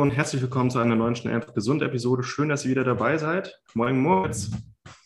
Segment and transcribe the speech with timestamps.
[0.00, 2.22] Hallo und herzlich willkommen zu einer neuen Schnell einfach gesund Episode.
[2.22, 3.60] Schön, dass ihr wieder dabei seid.
[3.74, 4.50] Moin Moritz.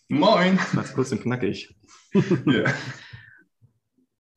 [0.06, 0.56] Moin.
[0.72, 1.74] Ganz kurz und knackig.
[2.46, 2.72] yeah.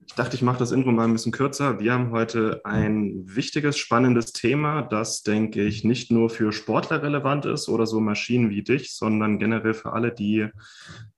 [0.03, 1.79] Ich dachte, ich mache das Intro mal ein bisschen kürzer.
[1.79, 7.45] Wir haben heute ein wichtiges, spannendes Thema, das, denke ich, nicht nur für Sportler relevant
[7.45, 10.47] ist oder so Maschinen wie dich, sondern generell für alle, die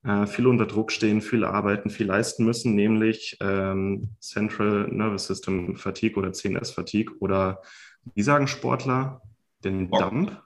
[0.02, 5.76] äh, viel unter Druck stehen, viel arbeiten, viel leisten müssen, nämlich ähm, Central Nervous System
[5.76, 7.62] Fatigue oder CNS Fatigue oder
[8.14, 9.22] wie sagen Sportler?
[9.64, 10.10] Den Bonk.
[10.10, 10.42] Dump?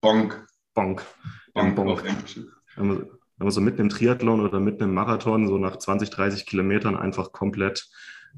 [0.00, 0.46] Bonk.
[0.74, 1.04] Bonk.
[1.54, 1.76] Bonk.
[1.76, 2.04] Bonk.
[2.76, 6.10] Wenn man, wenn man so mitten im Triathlon oder mitten im Marathon so nach 20,
[6.10, 7.88] 30 Kilometern einfach komplett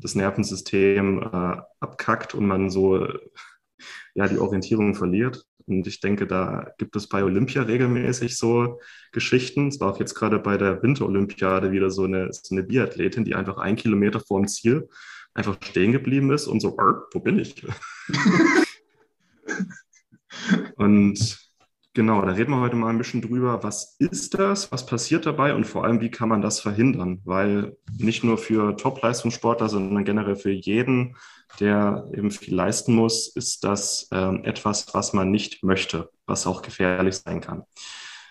[0.01, 3.07] das Nervensystem äh, abkackt und man so
[4.15, 5.45] ja, die Orientierung verliert.
[5.67, 8.81] Und ich denke, da gibt es bei Olympia regelmäßig so
[9.13, 9.69] Geschichten.
[9.69, 13.35] Es war auch jetzt gerade bei der Winterolympiade wieder so eine, so eine Biathletin, die
[13.35, 14.89] einfach ein Kilometer vor dem Ziel
[15.35, 16.77] einfach stehen geblieben ist und so,
[17.13, 17.65] wo bin ich?
[20.77, 21.39] und
[21.95, 25.55] genau, da reden wir heute mal ein bisschen drüber, was ist das, was passiert dabei
[25.55, 27.21] und vor allem, wie kann man das verhindern?
[27.25, 31.17] Weil nicht nur für Top-Leistungssportler, sondern generell für jeden,
[31.61, 36.63] der eben viel leisten muss, ist das ähm, etwas, was man nicht möchte, was auch
[36.63, 37.65] gefährlich sein kann.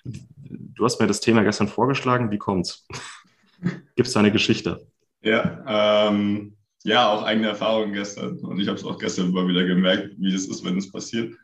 [0.04, 2.32] Du hast mir das Thema gestern vorgeschlagen.
[2.32, 2.88] Wie kommt's?
[3.96, 4.88] Gibt es da eine Geschichte?
[5.22, 8.40] Ja, ähm, ja, auch eigene Erfahrungen gestern.
[8.40, 11.36] Und ich habe es auch gestern mal wieder gemerkt, wie das ist, wenn es passiert.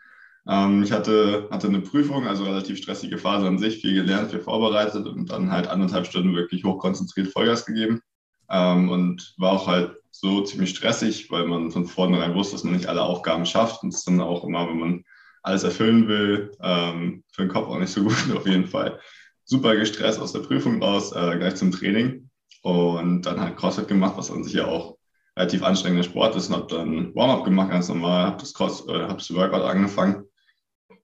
[0.49, 4.39] Ähm, ich hatte, hatte eine Prüfung, also relativ stressige Phase an sich, viel gelernt, viel
[4.39, 8.01] vorbereitet und dann halt anderthalb Stunden wirklich hochkonzentriert Vollgas gegeben.
[8.49, 12.73] Ähm, und war auch halt so ziemlich stressig, weil man von vornherein wusste, dass man
[12.73, 13.83] nicht alle Aufgaben schafft.
[13.83, 15.03] Und es ist dann auch immer, wenn man
[15.43, 18.99] alles erfüllen will, ähm, für den Kopf auch nicht so gut auf jeden Fall.
[19.43, 22.29] Super gestresst aus der Prüfung raus, äh, gleich zum Training
[22.63, 24.97] und dann halt CrossFit gemacht, was an sich ja auch
[25.37, 29.03] relativ anstrengender Sport ist und habe dann Warm-up gemacht, ganz normal, habe das, Cross, äh,
[29.03, 30.26] hab das Workout angefangen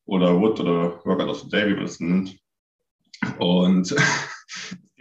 [0.06, 2.38] oder Wood oder Workout of the Day, wie man das nennt.
[3.40, 3.96] Und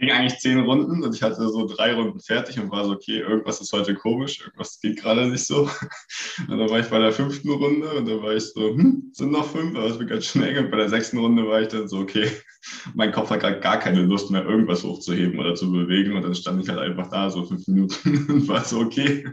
[0.03, 3.19] ging eigentlich zehn Runden und ich hatte so drei Runden fertig und war so, okay,
[3.19, 5.69] irgendwas ist heute komisch, irgendwas geht gerade nicht so.
[6.49, 9.31] Und dann war ich bei der fünften Runde und dann war ich so, hm, sind
[9.31, 10.57] noch fünf, aber es wird ganz schnell.
[10.57, 12.27] Und bei der sechsten Runde war ich dann so, okay,
[12.95, 16.15] mein Kopf hat gerade gar keine Lust mehr, irgendwas hochzuheben oder zu bewegen.
[16.15, 19.27] Und dann stand ich halt einfach da, so fünf Minuten und war so, okay,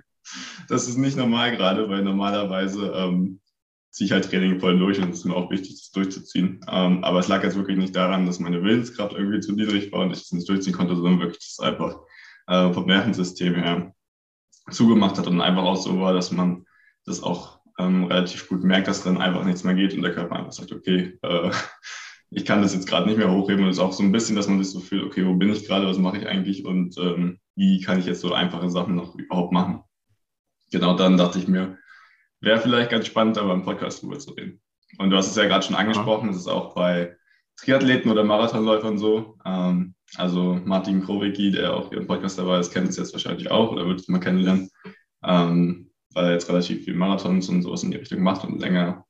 [0.69, 3.40] das ist nicht normal gerade, weil normalerweise ähm,
[3.91, 6.61] ziehe ich halt Training voll durch und es ist mir auch wichtig, das durchzuziehen.
[6.69, 10.01] Ähm, aber es lag jetzt wirklich nicht daran, dass meine Willenskraft irgendwie zu niedrig war
[10.01, 11.99] und ich es nicht durchziehen konnte, sondern wirklich das einfach
[12.47, 13.95] äh, vom Nervensystem her
[14.71, 16.65] zugemacht hat und einfach auch so war, dass man
[17.05, 20.37] das auch ähm, relativ gut merkt, dass dann einfach nichts mehr geht und der Körper
[20.37, 21.51] einfach sagt, okay, äh,
[22.31, 24.37] ich kann das jetzt gerade nicht mehr hochheben und es ist auch so ein bisschen,
[24.37, 26.97] dass man sich so fühlt, okay, wo bin ich gerade, was mache ich eigentlich und
[26.99, 29.83] ähm, wie kann ich jetzt so einfache Sachen noch überhaupt machen.
[30.71, 31.79] Genau dann dachte ich mir,
[32.41, 34.61] wäre vielleicht ganz spannend, da beim Podcast drüber zu reden.
[34.99, 37.17] Und du hast es ja gerade schon angesprochen, es ist auch bei
[37.57, 39.39] Triathleten oder Marathonläufern so.
[39.45, 43.51] Ähm, also Martin Krowicki, der auch hier im Podcast dabei ist, kennt es jetzt wahrscheinlich
[43.51, 44.71] auch oder wird es mal kennenlernen,
[45.25, 49.05] ähm, weil er jetzt relativ viel Marathons und sowas in die Richtung macht und länger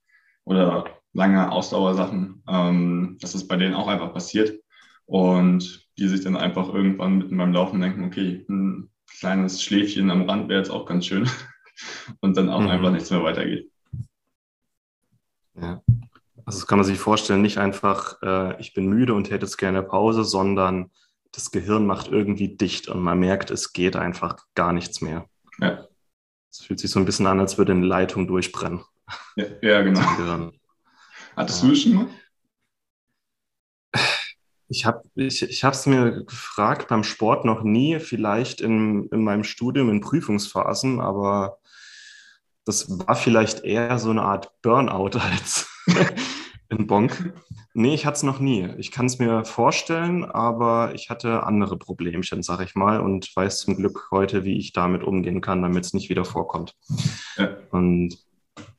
[0.44, 4.60] oder lange Ausdauersachen, ähm, dass es bei denen auch einfach passiert.
[5.06, 10.22] Und die sich dann einfach irgendwann mitten beim Laufen denken, okay, ein kleines Schläfchen am
[10.22, 11.28] Rand wäre jetzt auch ganz schön.
[12.20, 12.68] Und dann auch mhm.
[12.68, 13.70] einfach nichts mehr weitergeht.
[15.54, 15.82] Ja.
[16.44, 19.58] Also das kann man sich vorstellen, nicht einfach, äh, ich bin müde und hätte jetzt
[19.58, 20.90] gerne Pause, sondern
[21.32, 25.26] das Gehirn macht irgendwie dicht und man merkt, es geht einfach gar nichts mehr.
[25.60, 25.86] Ja.
[26.50, 28.82] Es fühlt sich so ein bisschen an, als würde eine Leitung durchbrennen.
[29.36, 30.00] Ja, ja genau.
[31.36, 31.68] Hattest ja.
[31.68, 32.06] du schon mal?
[34.68, 39.42] Ich habe ich, ich es mir gefragt beim Sport noch nie, vielleicht in, in meinem
[39.42, 41.58] Studium in Prüfungsphasen, aber
[42.64, 45.68] das war vielleicht eher so eine Art Burnout als
[46.68, 47.32] in Bonk.
[47.72, 48.68] Nee, ich hatte es noch nie.
[48.78, 53.60] Ich kann es mir vorstellen, aber ich hatte andere Problemchen, sag ich mal, und weiß
[53.60, 56.74] zum Glück heute, wie ich damit umgehen kann, damit es nicht wieder vorkommt.
[57.36, 57.56] Ja.
[57.70, 58.18] Und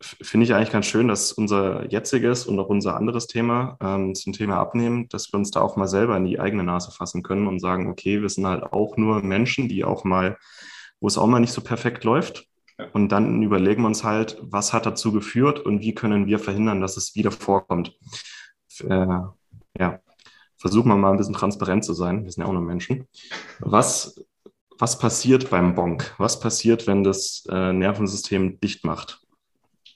[0.01, 4.33] finde ich eigentlich ganz schön, dass unser jetziges und auch unser anderes Thema ähm, zum
[4.33, 7.47] Thema Abnehmen, dass wir uns da auch mal selber in die eigene Nase fassen können
[7.47, 10.37] und sagen, okay, wir sind halt auch nur Menschen, die auch mal,
[10.99, 12.45] wo es auch mal nicht so perfekt läuft.
[12.93, 16.81] Und dann überlegen wir uns halt, was hat dazu geführt und wie können wir verhindern,
[16.81, 17.97] dass es wieder vorkommt.
[18.79, 19.19] Äh,
[19.77, 19.99] ja,
[20.57, 22.23] versuchen wir mal ein bisschen transparent zu sein.
[22.23, 23.07] Wir sind ja auch nur Menschen.
[23.59, 24.23] Was,
[24.77, 26.13] was passiert beim Bonk?
[26.17, 29.21] Was passiert, wenn das äh, Nervensystem dicht macht?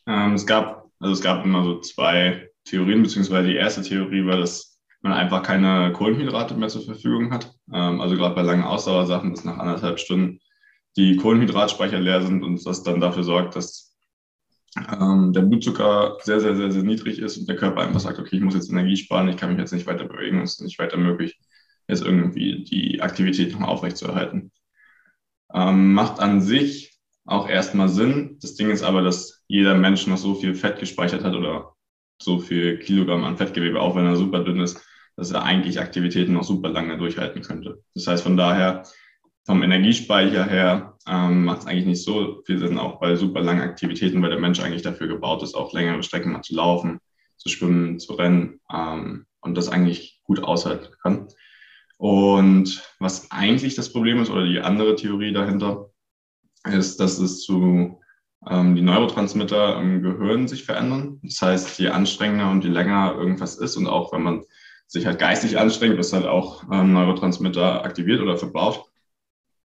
[0.08, 4.38] Ähm, es gab, also es gab immer so zwei Theorien, beziehungsweise die erste Theorie war,
[4.38, 7.54] dass man einfach keine Kohlenhydrate mehr zur Verfügung hat.
[7.72, 10.40] Ähm, also gerade bei langen Ausdauersachen, dass nach anderthalb Stunden
[10.98, 13.96] die Kohlenhydratspeicher leer sind und das dann dafür sorgt, dass
[14.78, 18.38] ähm, der Blutzucker sehr, sehr, sehr, sehr niedrig ist und der Körper einfach sagt, okay,
[18.38, 20.80] ich muss jetzt Energie sparen, ich kann mich jetzt nicht weiter bewegen, es ist nicht
[20.80, 21.40] weiter möglich,
[21.88, 24.52] jetzt irgendwie die Aktivität noch aufrechtzuerhalten.
[25.54, 28.38] Ähm, macht an sich auch erstmal Sinn.
[28.42, 31.76] Das Ding ist aber, dass jeder Mensch noch so viel Fett gespeichert hat oder
[32.22, 36.34] so viel Kilogramm an Fettgewebe, auch wenn er super dünn ist, dass er eigentlich Aktivitäten
[36.34, 37.82] noch super lange durchhalten könnte.
[37.94, 38.84] Das heißt, von daher
[39.46, 43.62] vom Energiespeicher her ähm, macht es eigentlich nicht so viel Sinn, auch bei super langen
[43.62, 47.00] Aktivitäten, weil der Mensch eigentlich dafür gebaut ist, auch längere Strecken mal zu laufen,
[47.38, 51.28] zu schwimmen, zu rennen ähm, und das eigentlich gut aushalten kann.
[51.98, 55.92] Und was eigentlich das Problem ist oder die andere Theorie dahinter,
[56.68, 58.02] ist, dass es zu
[58.50, 61.20] ähm, die Neurotransmitter im Gehirn sich verändern.
[61.22, 64.44] Das heißt, je anstrengender und je länger irgendwas ist und auch wenn man
[64.88, 68.90] sich halt geistig anstrengt, ist halt auch ähm, Neurotransmitter aktiviert oder verbraucht,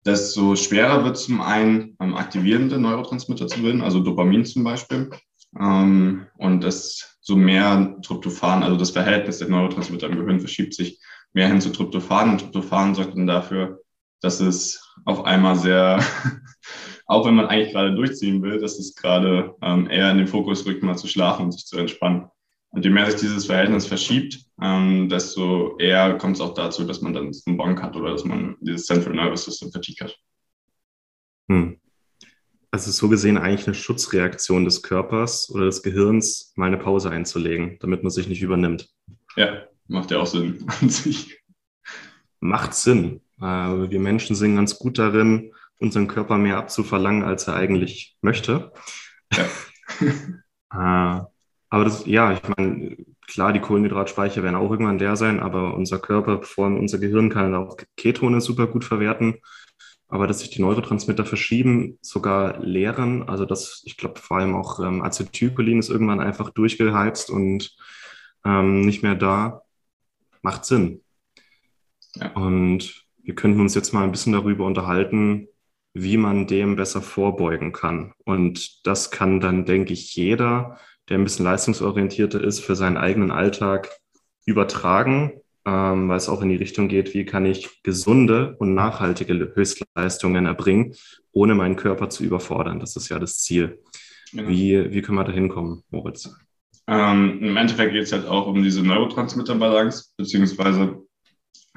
[0.06, 5.10] desto schwerer wird zum einen ähm, aktivierende Neurotransmitter zu bilden, also Dopamin zum Beispiel.
[5.60, 11.00] Ähm, und desto mehr Tryptophan, also das Verhältnis der Neurotransmitter im Gehirn verschiebt sich
[11.34, 12.32] mehr hin zu Tryptophan.
[12.32, 13.82] Und Tryptophan sorgt dann dafür,
[14.22, 16.00] dass es auf einmal sehr,
[17.06, 20.66] auch wenn man eigentlich gerade durchziehen will, dass es gerade ähm, eher in den Fokus
[20.66, 22.30] rückt, mal zu schlafen und sich zu entspannen.
[22.72, 27.02] Und je mehr sich dieses Verhältnis verschiebt, ähm, desto eher kommt es auch dazu, dass
[27.02, 30.16] man dann einen Bonk hat oder dass man dieses Central Nervous System Fatigue hat.
[31.50, 31.80] Hm.
[32.72, 37.78] Also so gesehen eigentlich eine Schutzreaktion des Körpers oder des Gehirns, mal eine Pause einzulegen,
[37.80, 38.88] damit man sich nicht übernimmt.
[39.36, 41.42] Ja, macht ja auch Sinn an sich.
[42.40, 43.22] Macht Sinn.
[43.42, 48.72] Äh, wir Menschen sind ganz gut darin, unseren Körper mehr abzuverlangen, als er eigentlich möchte.
[49.34, 49.46] Ja.
[50.72, 51.22] Äh,
[51.70, 56.00] aber das, ja, ich meine, klar, die Kohlenhydratspeicher werden auch irgendwann leer sein, aber unser
[56.00, 59.36] Körper, vor allem unser Gehirn kann auch Ketone super gut verwerten.
[60.08, 64.80] Aber dass sich die Neurotransmitter verschieben, sogar leeren, also das, ich glaube, vor allem auch
[64.80, 67.76] ähm, Acetylcholin ist irgendwann einfach durchgeheizt und
[68.44, 69.62] ähm, nicht mehr da,
[70.42, 71.04] macht Sinn.
[72.16, 72.32] Ja.
[72.34, 75.48] Und wir könnten uns jetzt mal ein bisschen darüber unterhalten,
[75.94, 78.14] wie man dem besser vorbeugen kann.
[78.26, 83.32] Und das kann dann, denke ich, jeder, der ein bisschen leistungsorientierter ist, für seinen eigenen
[83.32, 83.90] Alltag
[84.46, 85.34] übertragen,
[85.66, 90.46] ähm, weil es auch in die Richtung geht, wie kann ich gesunde und nachhaltige Höchstleistungen
[90.46, 90.94] erbringen,
[91.32, 92.80] ohne meinen Körper zu überfordern.
[92.80, 93.80] Das ist ja das Ziel.
[94.32, 94.48] Genau.
[94.48, 96.30] Wie, wie können wir da hinkommen, Moritz?
[96.88, 101.04] Ähm, Im Endeffekt geht es halt auch um diese Neurotransmitterbalance, beziehungsweise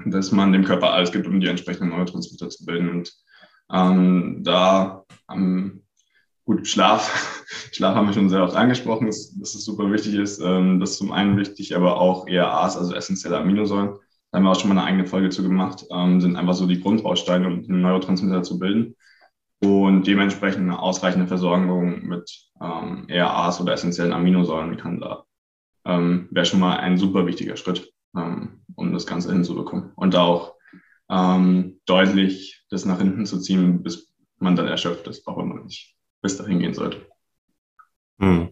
[0.07, 2.89] dass man dem Körper alles gibt, um die entsprechenden Neurotransmitter zu bilden.
[2.89, 3.13] Und
[3.73, 5.82] ähm, da ähm,
[6.45, 7.47] Gut, Schlaf.
[7.73, 10.41] Schlaf haben wir schon sehr oft angesprochen, dass, dass es super wichtig ist.
[10.41, 13.99] Ähm, das ist zum einen wichtig, aber auch ERAs, also essentielle Aminosäuren.
[14.31, 15.85] Da haben wir auch schon mal eine eigene Folge zu gemacht.
[15.91, 18.97] Ähm, sind einfach so die Grundbausteine, um einen Neurotransmitter zu bilden.
[19.61, 25.25] Und dementsprechend eine ausreichende Versorgung mit ähm, ERAs oder essentiellen Aminosäuren kann da,
[25.85, 29.93] ähm, wäre schon mal ein super wichtiger Schritt, ähm, um das Ganze hinzubekommen.
[29.95, 30.55] Und da auch
[31.09, 35.65] ähm, deutlich das nach hinten zu ziehen, bis man dann erschöpft ist, auch wenn man
[35.65, 37.07] nicht bis dahin gehen sollte.
[38.19, 38.51] Hm.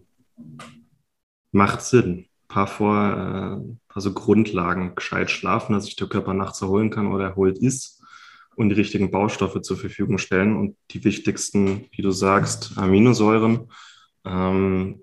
[1.51, 2.27] Macht Sinn.
[2.43, 6.89] Ein paar, vor, äh, paar so Grundlagen, gescheit schlafen, dass sich der Körper nachts erholen
[6.89, 8.03] kann oder erholt ist
[8.55, 13.71] und die richtigen Baustoffe zur Verfügung stellen und die wichtigsten, wie du sagst, Aminosäuren.
[14.25, 15.01] Ähm,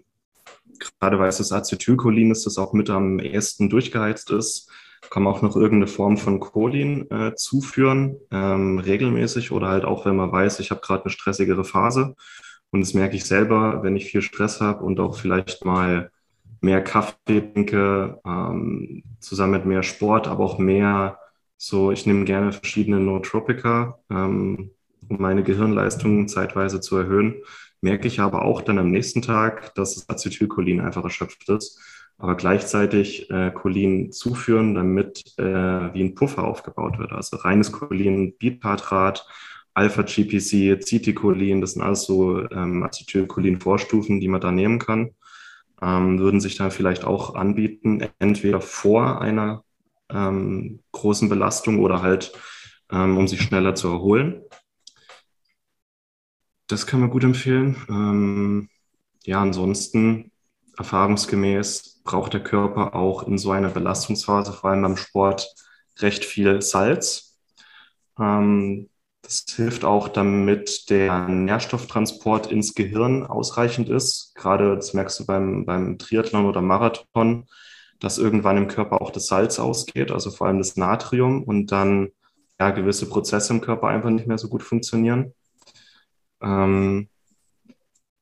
[1.00, 4.70] gerade weil es das Acetylcholin ist, das auch mit am ehesten durchgeheizt ist,
[5.10, 10.04] kann man auch noch irgendeine Form von Cholin äh, zuführen, ähm, regelmäßig oder halt auch,
[10.04, 12.14] wenn man weiß, ich habe gerade eine stressigere Phase
[12.70, 16.10] und das merke ich selber, wenn ich viel Stress habe und auch vielleicht mal
[16.60, 21.18] mehr Kaffee trinke, ähm, zusammen mit mehr Sport, aber auch mehr
[21.56, 24.70] so, ich nehme gerne verschiedene Nootropika, ähm,
[25.08, 27.42] um meine Gehirnleistung zeitweise zu erhöhen.
[27.80, 31.80] Merke ich aber auch dann am nächsten Tag, dass das Acetylcholin einfach erschöpft ist,
[32.18, 35.44] aber gleichzeitig äh, Cholin zuführen, damit äh,
[35.94, 37.12] wie ein Puffer aufgebaut wird.
[37.12, 39.26] Also reines Cholin, Bipartrat,
[39.78, 45.14] Alpha-GPC, Citicolin, das sind alles so ähm, Acetylcholin-Vorstufen, die man da nehmen kann,
[45.80, 49.62] ähm, würden sich da vielleicht auch anbieten, entweder vor einer
[50.10, 52.32] ähm, großen Belastung oder halt,
[52.90, 54.42] ähm, um sich schneller zu erholen.
[56.66, 57.76] Das kann man gut empfehlen.
[57.88, 58.68] Ähm,
[59.24, 60.32] ja, ansonsten
[60.76, 65.46] erfahrungsgemäß braucht der Körper auch in so einer Belastungsphase, vor allem beim Sport,
[66.00, 67.38] recht viel Salz.
[68.18, 68.88] Ähm,
[69.28, 74.34] das hilft auch, damit der Nährstofftransport ins Gehirn ausreichend ist.
[74.34, 77.46] Gerade das merkst du beim, beim Triathlon oder Marathon,
[78.00, 82.08] dass irgendwann im Körper auch das Salz ausgeht, also vor allem das Natrium und dann
[82.58, 85.34] ja, gewisse Prozesse im Körper einfach nicht mehr so gut funktionieren.
[86.40, 87.10] Ähm,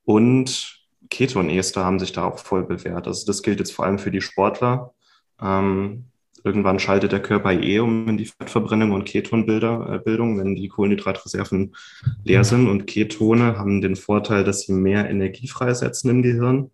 [0.05, 3.07] und Ketonester haben sich da auch voll bewährt.
[3.07, 4.93] Also das gilt jetzt vor allem für die Sportler.
[5.41, 6.07] Ähm,
[6.47, 11.75] Irgendwann schaltet der Körper eh um in die Fettverbrennung und Ketonbildung, wenn die Kohlenhydratreserven
[12.23, 12.69] leer sind.
[12.69, 16.71] Und Ketone haben den Vorteil, dass sie mehr Energie freisetzen im Gehirn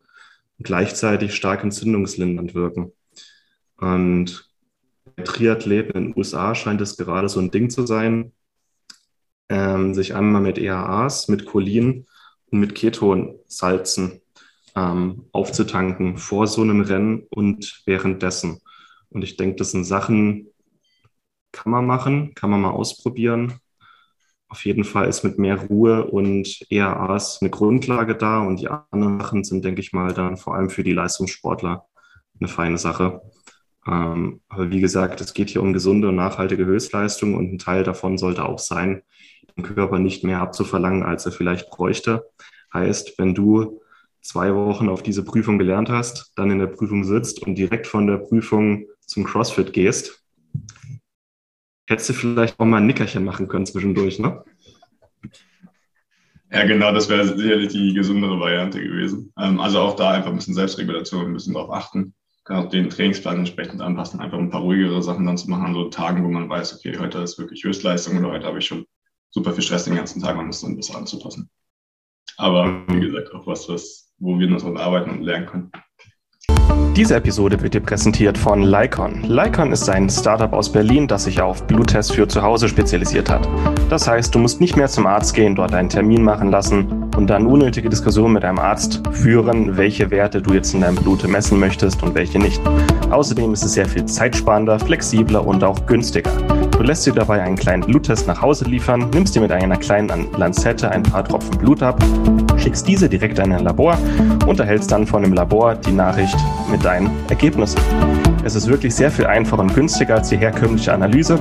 [0.59, 2.93] und gleichzeitig stark entzündungslindernd wirken.
[3.79, 4.47] Und
[5.17, 8.33] bei Triathleten in den USA scheint es gerade so ein Ding zu sein,
[9.49, 12.05] ähm, sich einmal mit EAAs, mit Cholin
[12.50, 14.21] und mit Ketonsalzen
[14.76, 18.61] ähm, aufzutanken vor so einem Rennen und währenddessen.
[19.12, 20.49] Und ich denke, das sind Sachen,
[21.52, 23.54] kann man machen, kann man mal ausprobieren.
[24.49, 29.19] Auf jeden Fall ist mit mehr Ruhe und ERAs eine Grundlage da und die anderen
[29.21, 31.87] Sachen sind, denke ich mal, dann vor allem für die Leistungssportler
[32.38, 33.23] eine feine Sache.
[33.87, 37.83] Ähm, aber wie gesagt, es geht hier um gesunde und nachhaltige Höchstleistung und ein Teil
[37.83, 39.02] davon sollte auch sein,
[39.57, 42.28] dem Körper nicht mehr abzuverlangen, als er vielleicht bräuchte.
[42.73, 43.81] Heißt, wenn du
[44.21, 48.07] zwei Wochen auf diese Prüfung gelernt hast, dann in der Prüfung sitzt und direkt von
[48.07, 50.25] der Prüfung zum CrossFit gehst,
[51.88, 54.45] hättest du vielleicht auch mal ein Nickerchen machen können zwischendurch, ne?
[56.50, 59.33] Ja, genau, das wäre sicherlich die gesündere Variante gewesen.
[59.38, 62.14] Ähm, also auch da einfach ein bisschen Selbstregulation, ein bisschen darauf achten.
[62.45, 65.75] Kann auch den Trainingsplan entsprechend anpassen, einfach ein paar ruhigere Sachen dann zu machen an
[65.75, 68.85] so Tagen, wo man weiß, okay, heute ist wirklich Höchstleistung oder heute habe ich schon
[69.31, 71.49] super viel Stress den ganzen Tag, um das dann besser anzupassen.
[72.37, 75.73] Aber wie gesagt, auch was, was wo wir noch dran arbeiten und lernen können.
[76.97, 79.23] Diese Episode wird dir präsentiert von Lycon.
[79.23, 83.49] Lycon ist ein Startup aus Berlin, das sich auf Bluttests für zu Hause spezialisiert hat.
[83.88, 87.28] Das heißt, du musst nicht mehr zum Arzt gehen, dort einen Termin machen lassen und
[87.28, 91.59] dann unnötige Diskussionen mit deinem Arzt führen, welche Werte du jetzt in deinem Blut messen
[91.59, 92.61] möchtest und welche nicht.
[93.11, 96.31] Außerdem ist es sehr viel zeitsparender, flexibler und auch günstiger.
[96.71, 100.26] Du lässt dir dabei einen kleinen Bluttest nach Hause liefern, nimmst dir mit einer kleinen
[100.37, 102.02] Lanzette ein paar Tropfen Blut ab,
[102.57, 103.97] schickst diese direkt an ein Labor
[104.47, 106.37] und erhältst dann von dem Labor die Nachricht
[106.71, 107.81] mit deinen Ergebnissen.
[108.45, 111.38] Es ist wirklich sehr viel einfacher und günstiger als die herkömmliche Analyse.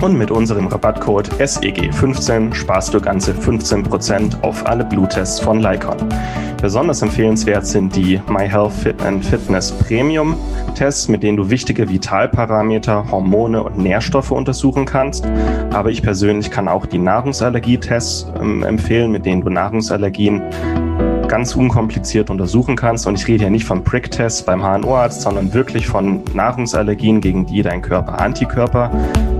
[0.00, 5.96] Und mit unserem Rabattcode SEG15 sparst du ganze 15% auf alle Bluttests von Lycon.
[6.62, 10.36] Besonders empfehlenswert sind die MyHealth Fit and Fitness Premium
[10.74, 15.26] Tests, mit denen du wichtige Vitalparameter, Hormone und Nährstoffe untersuchen kannst.
[15.70, 20.42] Aber ich persönlich kann auch die Nahrungsallergietests ähm, empfehlen, mit denen du Nahrungsallergien
[21.30, 23.06] ganz unkompliziert untersuchen kannst.
[23.06, 27.62] Und ich rede hier nicht vom Prick-Test beim HNO-Arzt, sondern wirklich von Nahrungsallergien, gegen die
[27.62, 28.90] dein Körper Antikörper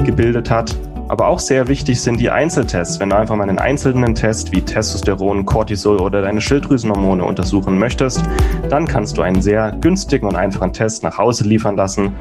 [0.06, 0.74] gebildet hat.
[1.08, 3.00] Aber auch sehr wichtig sind die Einzeltests.
[3.00, 8.22] Wenn du einfach mal einen einzelnen Test wie Testosteron, Cortisol oder deine Schilddrüsenhormone untersuchen möchtest,
[8.68, 12.12] dann kannst du einen sehr günstigen und einfachen Test nach Hause liefern lassen,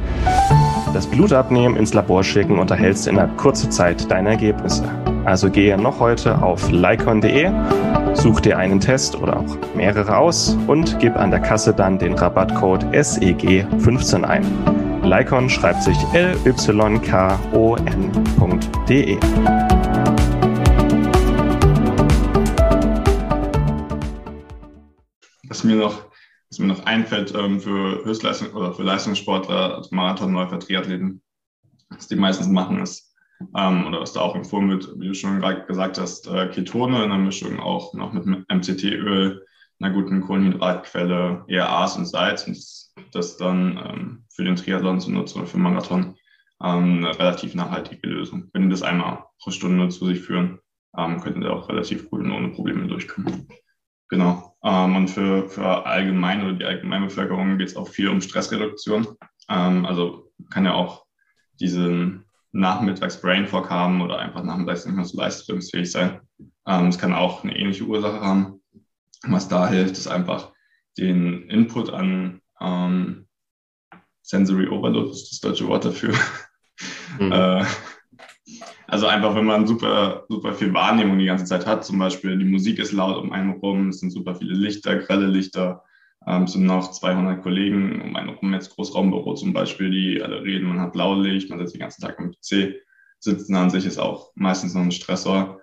[0.95, 4.89] das Blut abnehmen, ins Labor schicken und erhältst innerhalb kurzer Zeit deine Ergebnisse.
[5.25, 7.51] Also gehe noch heute auf lycon.de,
[8.13, 12.13] such dir einen Test oder auch mehrere aus und gib an der Kasse dann den
[12.13, 14.45] Rabattcode SEG15 ein.
[15.03, 16.79] Lycon schreibt sich L-Y-K-O-N.de.
[25.47, 26.05] Was mir noch,
[26.49, 31.21] was mir noch einfällt ähm, für Höchstleistung oder für Leistungssportler, also Marathonläufer, Triathleten,
[31.89, 33.08] was die meistens machen, ist,
[33.57, 37.03] ähm, oder was da auch empfohlen wird, wie du schon gerade gesagt hast, äh, Ketone
[37.03, 39.45] in der Mischung auch noch mit MCT-Öl,
[39.81, 44.99] einer guten Kohlenhydratquelle, eher Aas und Salz und das das dann ähm, für den Triathlon
[44.99, 46.15] zu nutzen oder für Marathon
[46.63, 48.49] ähm, eine relativ nachhaltige Lösung.
[48.53, 50.59] Wenn die das einmal pro Stunde zu sich führen,
[50.97, 53.47] ähm, könnten sie auch relativ gut und ohne Probleme durchkommen.
[54.09, 54.55] Genau.
[54.63, 59.07] Ähm, und für, für allgemein oder die Allgemeinbevölkerung geht es auch viel um Stressreduktion.
[59.49, 61.05] Ähm, also kann ja auch
[61.59, 66.21] diesen nachmittags Brain Fog haben oder einfach nachmittags nicht mehr so leistungsfähig sein.
[66.65, 68.61] Ähm, es kann auch eine ähnliche Ursache haben.
[69.23, 70.51] Was da hilft, ist einfach
[70.97, 73.27] den Input an ähm,
[74.21, 76.13] Sensory Overload ist das deutsche Wort dafür.
[77.19, 77.31] Mhm.
[77.31, 77.65] Äh,
[78.87, 82.45] also einfach, wenn man super, super viel Wahrnehmung die ganze Zeit hat, zum Beispiel die
[82.45, 85.83] Musik ist laut um einen rum, es sind super viele Lichter, grelle Lichter,
[86.27, 90.43] ähm, es sind noch 200 Kollegen um einen rum, jetzt Großraumbüro zum Beispiel, die alle
[90.43, 92.75] reden, man hat Blaulicht, man sitzt den ganzen Tag am PC,
[93.19, 95.61] sitzen an sich ist auch meistens noch ein Stressor.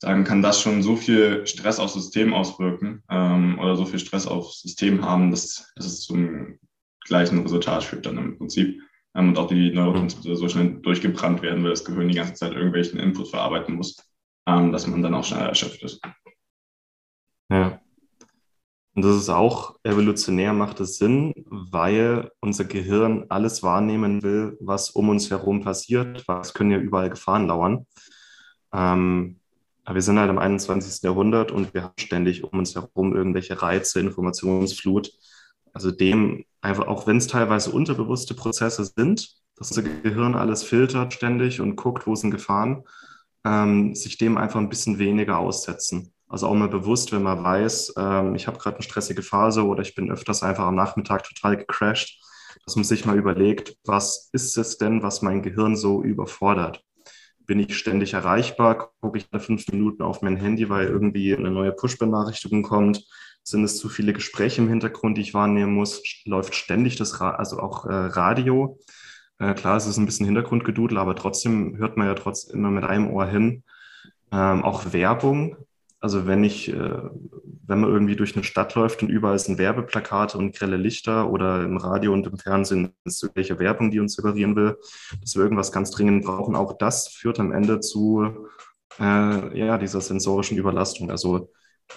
[0.00, 4.26] dann kann das schon so viel Stress aufs System auswirken ähm, oder so viel Stress
[4.26, 6.58] aufs System haben, dass, dass es zum
[7.04, 8.80] gleichen Resultat führt dann im Prinzip.
[9.16, 12.52] Ähm, und auch die Neurotransmitter so schnell durchgebrannt werden, weil das Gehirn die ganze Zeit
[12.52, 13.96] irgendwelchen Input verarbeiten muss,
[14.46, 16.00] ähm, dass man dann auch schneller erschöpft ist.
[18.98, 24.90] Und das ist auch evolutionär macht es Sinn, weil unser Gehirn alles wahrnehmen will, was
[24.90, 27.86] um uns herum passiert, weil es können ja überall Gefahren lauern.
[28.72, 29.38] Ähm,
[29.84, 31.00] aber wir sind halt im 21.
[31.04, 35.12] Jahrhundert und wir haben ständig um uns herum irgendwelche Reize, Informationsflut.
[35.72, 41.12] Also dem einfach, auch wenn es teilweise unterbewusste Prozesse sind, dass unser Gehirn alles filtert
[41.12, 42.82] ständig und guckt, wo sind Gefahren,
[43.44, 46.12] ähm, sich dem einfach ein bisschen weniger aussetzen.
[46.28, 49.82] Also auch mal bewusst, wenn man weiß, ähm, ich habe gerade eine stressige Phase oder
[49.82, 52.20] ich bin öfters einfach am Nachmittag total gecrashed,
[52.64, 56.82] dass man sich mal überlegt, was ist es denn, was mein Gehirn so überfordert?
[57.46, 58.90] Bin ich ständig erreichbar?
[59.00, 63.06] Gucke ich alle fünf Minuten auf mein Handy, weil irgendwie eine neue Push-Benachrichtigung kommt?
[63.42, 66.02] Sind es zu viele Gespräche im Hintergrund, die ich wahrnehmen muss?
[66.26, 68.78] Läuft ständig das, Ra also auch äh, Radio?
[69.38, 72.84] Äh, klar, es ist ein bisschen Hintergrundgedudel, aber trotzdem hört man ja trotzdem immer mit
[72.84, 73.64] einem Ohr hin.
[74.30, 75.56] Ähm, auch Werbung
[76.00, 77.00] also wenn ich, äh,
[77.66, 81.64] wenn man irgendwie durch eine Stadt läuft und überall sind Werbeplakate und grelle Lichter oder
[81.64, 84.78] im Radio und im Fernsehen ist irgendwelche Werbung, die uns suggerieren will,
[85.20, 88.48] dass wir irgendwas ganz dringend brauchen, auch das führt am Ende zu
[89.00, 91.10] äh, ja, dieser sensorischen Überlastung.
[91.10, 91.50] Also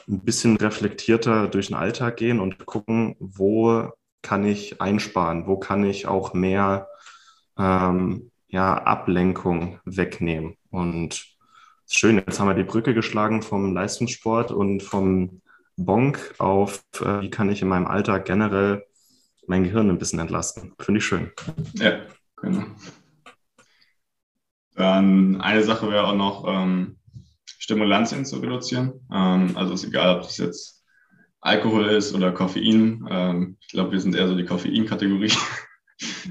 [0.07, 3.89] ein bisschen reflektierter durch den Alltag gehen und gucken, wo
[4.21, 6.87] kann ich einsparen, wo kann ich auch mehr
[7.57, 10.55] ähm, ja, Ablenkung wegnehmen.
[10.69, 11.25] Und
[11.97, 15.41] schön, jetzt haben wir die Brücke geschlagen vom Leistungssport und vom
[15.77, 18.85] Bonk auf, äh, wie kann ich in meinem Alltag generell
[19.47, 20.73] mein Gehirn ein bisschen entlasten.
[20.79, 21.31] Finde ich schön.
[21.73, 22.01] Ja,
[22.37, 22.63] genau.
[24.75, 26.97] Dann eine Sache wäre auch noch, ähm,
[27.45, 28.93] Stimulantien zu reduzieren.
[29.13, 30.83] Ähm, also ist egal, ob das jetzt
[31.41, 33.05] Alkohol ist oder Koffein.
[33.09, 35.31] Ähm, ich glaube, wir sind eher so die Koffein-Kategorie.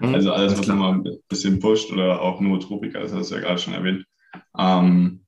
[0.00, 3.36] Mhm, also alles, was nochmal ein bisschen pusht oder auch nur Tropika, das hast du
[3.36, 4.04] ja gerade schon erwähnt.
[4.58, 5.24] Ähm,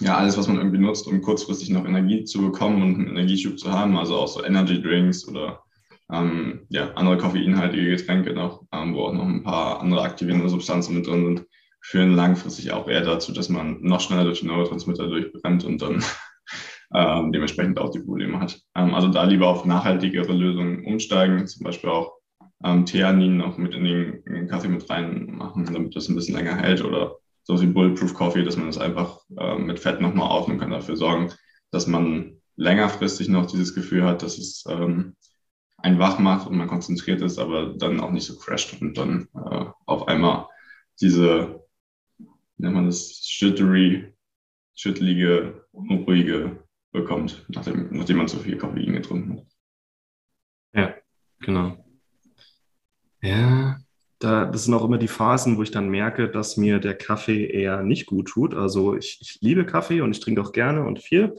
[0.00, 3.58] ja, alles, was man irgendwie nutzt, um kurzfristig noch Energie zu bekommen und einen Energieschub
[3.58, 5.62] zu haben, also auch so Energy Drinks oder
[6.12, 10.94] ähm, ja, andere koffeinhaltige Getränke noch, ähm, wo auch noch ein paar andere aktivierende Substanzen
[10.94, 11.46] mit drin sind,
[11.80, 16.04] führen langfristig auch eher dazu, dass man noch schneller durch die Neurotransmitter durchbrennt und dann
[16.94, 18.60] ähm, dementsprechend auch die Probleme hat.
[18.76, 22.12] Ähm, also da lieber auf nachhaltigere Lösungen umsteigen, zum Beispiel auch
[22.64, 26.84] ähm, Theanin noch mit in den, Kaffee mit reinmachen, damit das ein bisschen länger hält
[26.84, 30.70] oder so wie Bulletproof Coffee, dass man das einfach äh, mit Fett nochmal aufnehmen kann,
[30.70, 31.32] dafür sorgen,
[31.70, 35.14] dass man längerfristig noch dieses Gefühl hat, dass es ähm,
[35.76, 39.28] einen wach macht und man konzentriert ist, aber dann auch nicht so crasht und dann
[39.34, 40.48] äh, auf einmal
[41.00, 41.64] diese,
[42.56, 44.12] nennt man das, schüttery,
[44.74, 49.46] schüttelige, unruhige bekommt, nachdem, nachdem man zu viel Koffein getrunken hat.
[50.72, 50.94] Ja,
[51.38, 51.84] genau.
[53.22, 53.78] Ja,
[54.18, 57.46] da, das sind auch immer die Phasen, wo ich dann merke, dass mir der Kaffee
[57.46, 58.54] eher nicht gut tut.
[58.54, 61.34] Also ich, ich liebe Kaffee und ich trinke auch gerne und viel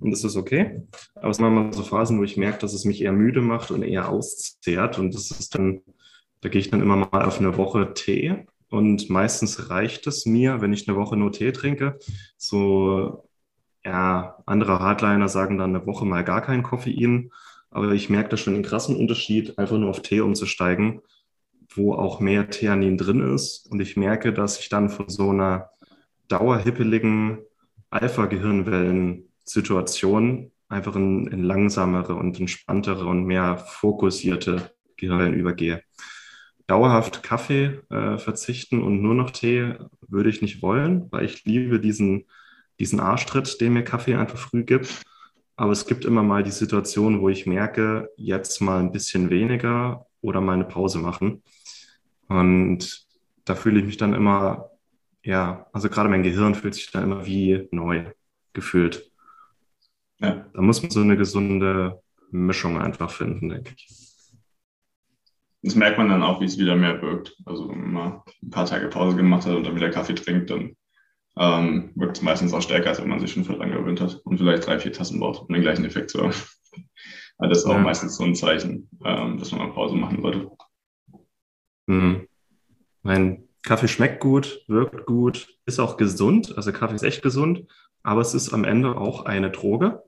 [0.00, 0.82] und das ist okay.
[1.16, 3.70] Aber es sind immer so Phasen, wo ich merke, dass es mich eher müde macht
[3.72, 5.80] und eher auszehrt und das ist dann,
[6.40, 10.60] da gehe ich dann immer mal auf eine Woche Tee und meistens reicht es mir,
[10.60, 11.98] wenn ich eine Woche nur Tee trinke.
[12.36, 13.28] So,
[13.84, 17.30] ja, andere Hardliner sagen dann eine Woche mal gar kein Koffein.
[17.70, 21.00] Aber ich merke da schon einen krassen Unterschied, einfach nur auf Tee umzusteigen
[21.74, 23.66] wo auch mehr Theanin drin ist.
[23.70, 25.70] Und ich merke, dass ich dann von so einer
[26.28, 27.38] dauerhippeligen
[27.90, 35.82] Alpha-Gehirnwellen-Situation einfach in, in, langsamere und entspanntere und mehr fokussierte Gehirnwellen übergehe.
[36.66, 39.74] Dauerhaft Kaffee äh, verzichten und nur noch Tee
[40.08, 42.24] würde ich nicht wollen, weil ich liebe diesen,
[42.80, 45.04] diesen Arschtritt, den mir Kaffee einfach früh gibt.
[45.56, 50.06] Aber es gibt immer mal die Situation, wo ich merke, jetzt mal ein bisschen weniger
[50.24, 51.42] oder mal eine Pause machen.
[52.28, 53.06] Und
[53.44, 54.70] da fühle ich mich dann immer,
[55.22, 58.04] ja, also gerade mein Gehirn fühlt sich dann immer wie neu
[58.52, 59.10] gefühlt.
[60.18, 60.46] Ja.
[60.52, 63.88] Da muss man so eine gesunde Mischung einfach finden, denke ich.
[65.62, 67.36] Das merkt man dann auch, wie es wieder mehr wirkt.
[67.44, 70.76] Also wenn man ein paar Tage Pause gemacht hat und dann wieder Kaffee trinkt, dann
[71.36, 74.20] ähm, wirkt es meistens auch stärker, als wenn man sich schon für lange gewöhnt hat
[74.24, 76.34] und vielleicht drei, vier Tassen braucht, um den gleichen Effekt zu haben.
[77.38, 77.78] Das ist auch ja.
[77.78, 80.50] meistens so ein Zeichen, ähm, dass man mal Pause machen sollte.
[81.88, 82.28] Hm.
[83.02, 86.56] Mein Kaffee schmeckt gut, wirkt gut, ist auch gesund.
[86.56, 87.66] Also Kaffee ist echt gesund,
[88.02, 90.02] aber es ist am Ende auch eine Droge,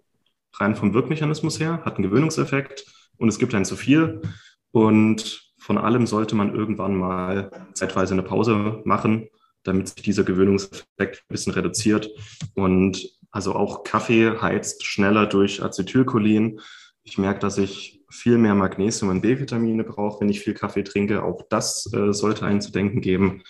[0.54, 2.86] rein vom Wirkmechanismus her, hat einen Gewöhnungseffekt
[3.16, 4.22] und es gibt ein zu viel.
[4.70, 9.28] Und von allem sollte man irgendwann mal zeitweise eine Pause machen,
[9.62, 12.08] damit sich dieser Gewöhnungseffekt ein bisschen reduziert
[12.54, 16.60] und Also auch Kaffee heizt schneller durch Acetylcholin.
[17.06, 21.22] Ich merke, dass ich viel mehr Magnesium und B-Vitamine brauche, wenn ich viel Kaffee trinke.
[21.22, 23.44] Auch das äh, sollte einen zu denken geben.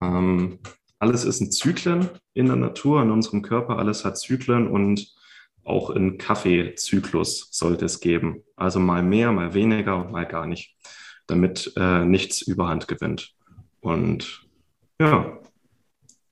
[0.00, 0.60] Ähm,
[1.00, 3.78] alles ist ein Zyklen in der Natur, in unserem Körper.
[3.78, 5.12] Alles hat Zyklen und
[5.64, 8.44] auch einen Kaffeezyklus sollte es geben.
[8.54, 10.76] Also mal mehr, mal weniger mal gar nicht,
[11.26, 13.34] damit äh, nichts Überhand gewinnt.
[13.80, 14.46] Und
[15.00, 15.36] ja,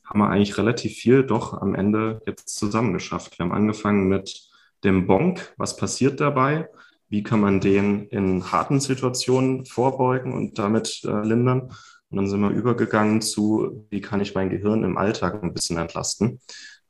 [0.05, 3.37] haben wir eigentlich relativ viel doch am Ende jetzt zusammengeschafft.
[3.37, 4.48] Wir haben angefangen mit
[4.85, 5.55] dem Bonk.
[5.57, 6.69] Was passiert dabei?
[7.09, 11.73] Wie kann man den in harten Situationen vorbeugen und damit äh, lindern?
[12.11, 15.79] Und dann sind wir übergegangen zu, wie kann ich mein Gehirn im Alltag ein bisschen
[15.79, 16.41] entlasten,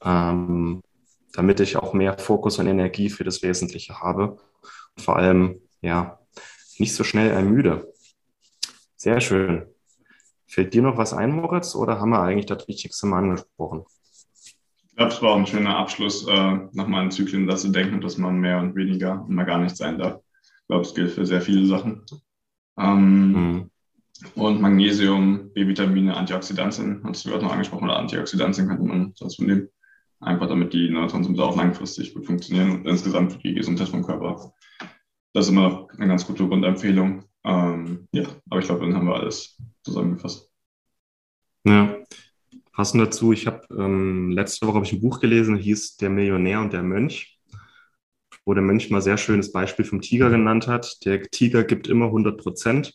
[0.05, 0.83] ähm,
[1.33, 4.39] damit ich auch mehr Fokus und Energie für das Wesentliche habe.
[4.97, 6.19] Und vor allem, ja,
[6.79, 7.93] nicht so schnell ermüde.
[8.97, 9.67] Sehr schön.
[10.47, 13.85] Fällt dir noch was ein, Moritz, oder haben wir eigentlich das Wichtigste mal angesprochen?
[14.99, 18.01] Ich glaube, es war auch ein schöner Abschluss, äh, nochmal an Zyklen das zu denken,
[18.01, 20.21] dass man mehr und weniger und mal gar nicht sein darf.
[20.43, 22.05] Ich glaube, es gilt für sehr viele Sachen.
[22.77, 23.71] Ähm, mhm.
[24.35, 29.69] Und Magnesium, B-Vitamine, Antioxidantien, hast du gerade noch angesprochen, oder Antioxidantien könnte man dazu nehmen.
[30.19, 34.53] Einfach damit die Neurotransmitter auch langfristig gut funktionieren und insgesamt für die Gesundheit vom Körper.
[35.33, 37.23] Das ist immer eine ganz gute Grundempfehlung.
[37.45, 40.51] Ähm, ja, aber ich glaube, dann haben wir alles zusammengefasst.
[41.63, 41.99] Ja,
[42.79, 46.61] passend dazu, ich habe ähm, letzte Woche habe ich ein Buch gelesen, hieß Der Millionär
[46.61, 47.37] und der Mönch,
[48.45, 51.05] wo der Mönch mal sehr schönes Beispiel vom Tiger genannt hat.
[51.05, 52.95] Der Tiger gibt immer 100 Prozent.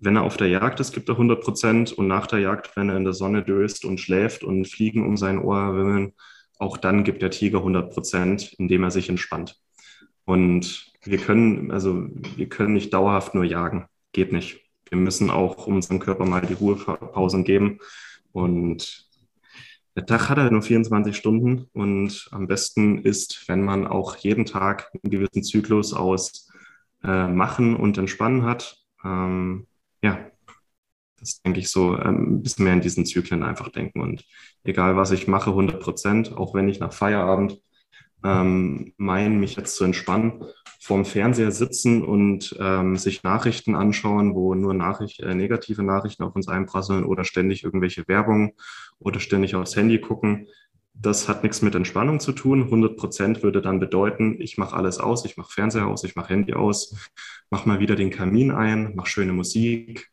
[0.00, 2.88] Wenn er auf der Jagd ist, gibt er 100 Prozent und nach der Jagd, wenn
[2.88, 6.14] er in der Sonne döst und schläft und Fliegen um sein Ohr wimmeln,
[6.58, 9.60] auch dann gibt der Tiger 100 Prozent, indem er sich entspannt.
[10.24, 13.84] Und wir können, also wir können nicht dauerhaft nur jagen.
[14.12, 14.62] Geht nicht.
[14.88, 17.80] Wir müssen auch unserem Körper mal die Ruhepausen geben.
[18.34, 19.08] Und
[19.96, 24.44] der Tag hat halt nur 24 Stunden und am besten ist, wenn man auch jeden
[24.44, 26.50] Tag einen gewissen Zyklus aus
[27.04, 28.76] äh, Machen und Entspannen hat.
[29.04, 29.68] Ähm,
[30.02, 30.18] ja,
[31.20, 34.00] das denke ich so, ähm, ein bisschen mehr in diesen Zyklen einfach denken.
[34.00, 34.24] Und
[34.64, 37.60] egal, was ich mache, 100 Prozent, auch wenn ich nach Feierabend
[38.24, 40.44] ähm, meinen, mich jetzt zu entspannen,
[40.80, 46.34] vorm Fernseher sitzen und ähm, sich Nachrichten anschauen, wo nur Nachricht, äh, negative Nachrichten auf
[46.34, 48.54] uns einprasseln oder ständig irgendwelche Werbung
[48.98, 50.48] oder ständig aufs Handy gucken.
[50.94, 52.64] Das hat nichts mit Entspannung zu tun.
[52.64, 56.28] 100 Prozent würde dann bedeuten, ich mache alles aus, ich mache Fernseher aus, ich mache
[56.28, 57.10] Handy aus,
[57.50, 60.10] mache mal wieder den Kamin ein, mache schöne Musik.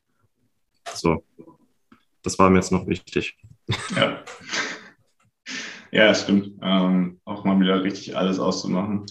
[0.93, 1.23] So,
[2.23, 3.37] das war mir jetzt noch wichtig.
[3.95, 4.23] Ja.
[5.91, 6.57] Ja, stimmt.
[6.61, 9.05] Ähm, auch mal wieder richtig alles auszumachen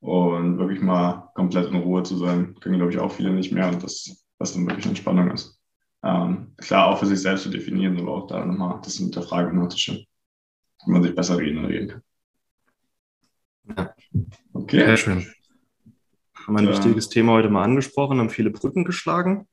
[0.00, 3.68] und wirklich mal komplett in Ruhe zu sein, können, glaube ich, auch viele nicht mehr
[3.68, 5.60] und das, was dann wirklich Entspannung ist.
[6.04, 9.22] Ähm, klar, auch für sich selbst zu definieren, aber auch da nochmal das mit der
[9.22, 10.04] Frage nachzuschauen,
[10.84, 12.02] wie man sich besser regenerieren kann.
[13.76, 13.94] Ja.
[14.52, 14.78] Okay.
[14.78, 15.26] Sehr schön.
[16.34, 16.70] Haben ein ja.
[16.70, 19.46] wichtiges Thema heute mal angesprochen, haben viele Brücken geschlagen,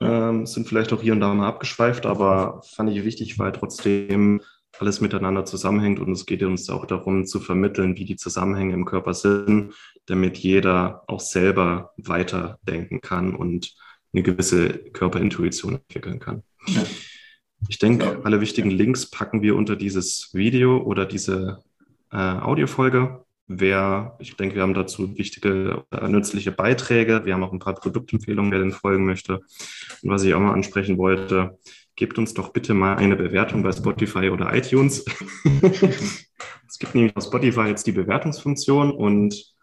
[0.00, 4.40] ähm, sind vielleicht auch hier und da mal abgeschweift, aber fand ich wichtig, weil trotzdem
[4.78, 8.84] alles miteinander zusammenhängt und es geht uns auch darum zu vermitteln, wie die Zusammenhänge im
[8.84, 9.74] Körper sind,
[10.06, 13.74] damit jeder auch selber weiterdenken kann und
[14.12, 16.42] eine gewisse Körperintuition entwickeln kann.
[16.66, 16.84] Ja.
[17.68, 18.20] Ich denke, ja.
[18.22, 21.62] alle wichtigen Links packen wir unter dieses Video oder diese
[22.12, 23.24] äh, Audiofolge.
[23.46, 27.24] Wer, ich denke, wir haben dazu wichtige, äh, nützliche Beiträge.
[27.24, 29.40] Wir haben auch ein paar Produktempfehlungen, wer den folgen möchte.
[30.02, 31.58] Und was ich auch mal ansprechen wollte,
[31.96, 35.04] gebt uns doch bitte mal eine Bewertung bei Spotify oder iTunes.
[36.68, 39.54] es gibt nämlich auf Spotify jetzt die Bewertungsfunktion und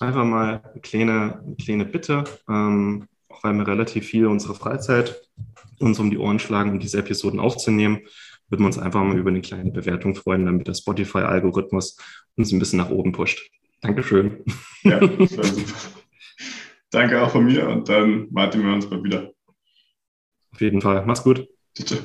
[0.00, 5.20] einfach mal eine kleine, eine kleine Bitte, ähm, auch weil wir relativ viel unsere Freizeit
[5.80, 8.00] uns um die Ohren schlagen, um diese Episoden aufzunehmen,
[8.48, 11.96] würden wir uns einfach mal über eine kleine Bewertung freuen, damit der Spotify-Algorithmus
[12.36, 13.50] uns ein bisschen nach oben pusht.
[13.80, 14.44] Dankeschön.
[14.82, 15.00] Ja,
[16.90, 19.32] Danke auch von mir und dann warten wir uns mal wieder.
[20.52, 21.04] Auf jeden Fall.
[21.04, 21.46] Mach's gut.
[21.76, 21.98] Bitte.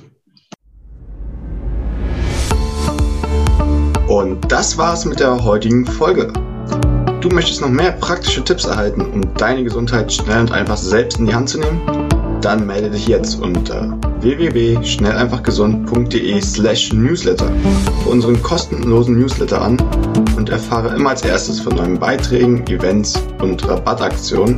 [4.08, 6.34] Und das war's mit der heutigen Folge.
[7.22, 11.28] Du möchtest noch mehr praktische Tipps erhalten, um deine Gesundheit schnell und einfach selbst in
[11.28, 11.80] die Hand zu nehmen?
[12.42, 17.50] Dann melde dich jetzt unter www.schnelleinfachgesund.de slash newsletter
[18.04, 19.78] für unseren kostenlosen Newsletter an
[20.36, 24.58] und erfahre immer als erstes von neuen Beiträgen, Events und Rabattaktionen